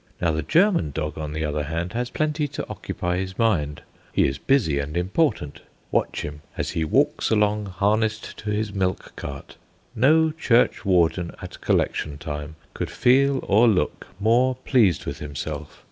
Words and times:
Now 0.19 0.31
the 0.31 0.41
German 0.41 0.89
dog, 0.89 1.19
on 1.19 1.31
the 1.31 1.45
other 1.45 1.61
hand, 1.65 1.93
has 1.93 2.09
plenty 2.09 2.47
to 2.47 2.67
occupy 2.67 3.17
his 3.17 3.37
mind. 3.37 3.83
He 4.11 4.25
is 4.27 4.39
busy 4.39 4.79
and 4.79 4.97
important. 4.97 5.61
Watch 5.91 6.23
him 6.23 6.41
as 6.57 6.71
he 6.71 6.83
walks 6.83 7.29
along 7.29 7.67
harnessed 7.67 8.35
to 8.37 8.49
his 8.49 8.73
milk 8.73 9.13
cart. 9.15 9.57
No 9.95 10.31
churchwarden 10.31 11.35
at 11.39 11.61
collection 11.61 12.17
time 12.17 12.55
could 12.73 12.89
feel 12.89 13.45
or 13.47 13.67
look 13.67 14.07
more 14.19 14.55
pleased 14.65 15.05
with 15.05 15.19
himself. 15.19 15.79